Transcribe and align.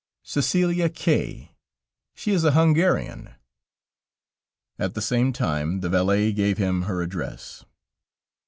"Cæcelia 0.25 0.89
K; 0.89 1.51
she 2.15 2.31
is 2.31 2.43
a 2.43 2.53
Hungarian." 2.53 3.35
At 4.79 4.95
the 4.95 4.99
same 5.01 5.31
time 5.31 5.81
the 5.81 5.89
valet 5.89 6.31
gave 6.33 6.57
him 6.57 6.81
her 6.89 7.03
address. 7.03 7.65